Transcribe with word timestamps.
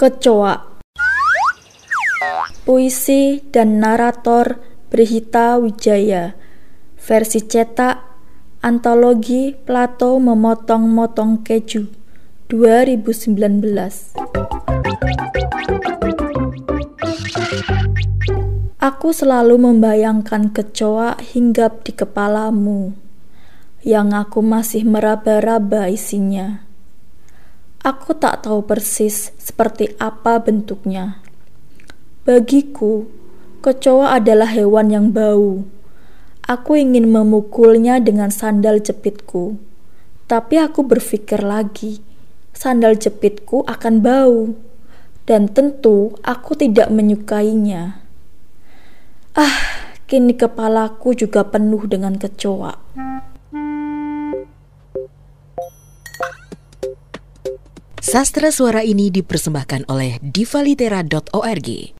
Kecoa. 0.00 0.80
Puisi 2.64 3.44
dan 3.52 3.76
narator 3.76 4.56
Brihita 4.88 5.60
Wijaya. 5.60 6.32
Versi 6.96 7.44
cetak 7.44 8.00
Antologi 8.62 9.52
Plato 9.52 10.16
Memotong-Motong 10.22 11.42
Keju 11.42 11.90
2019 12.46 14.14
Aku 18.78 19.08
selalu 19.10 19.60
membayangkan 19.60 20.54
kecoa 20.54 21.18
hinggap 21.20 21.84
di 21.84 21.92
kepalamu 21.92 22.94
yang 23.82 24.14
aku 24.14 24.40
masih 24.46 24.86
meraba-raba 24.86 25.90
isinya. 25.90 26.71
Aku 27.82 28.14
tak 28.14 28.46
tahu 28.46 28.62
persis 28.62 29.34
seperti 29.42 29.90
apa 29.98 30.38
bentuknya. 30.38 31.18
Bagiku, 32.22 33.10
kecoa 33.58 34.14
adalah 34.22 34.46
hewan 34.54 34.94
yang 34.94 35.06
bau. 35.10 35.66
Aku 36.46 36.78
ingin 36.78 37.10
memukulnya 37.10 37.98
dengan 37.98 38.30
sandal 38.30 38.78
jepitku, 38.78 39.58
tapi 40.30 40.62
aku 40.62 40.86
berpikir 40.86 41.42
lagi, 41.42 41.98
sandal 42.54 42.94
jepitku 42.94 43.66
akan 43.66 43.98
bau, 43.98 44.54
dan 45.26 45.50
tentu 45.50 46.14
aku 46.22 46.54
tidak 46.54 46.86
menyukainya. 46.86 47.98
Ah, 49.34 49.58
kini 50.06 50.38
kepalaku 50.38 51.18
juga 51.18 51.42
penuh 51.42 51.90
dengan 51.90 52.14
kecoa. 52.14 52.94
Sastra 58.12 58.52
suara 58.52 58.84
ini 58.84 59.08
dipersembahkan 59.08 59.88
oleh 59.88 60.20
divalitera.org. 60.20 61.96